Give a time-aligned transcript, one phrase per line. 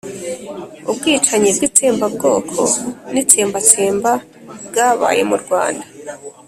[0.91, 2.59] ubwicanyi bw'itsembabwoko
[3.13, 4.11] n'itsembatsemba
[4.69, 5.85] bwabaye mu rwanda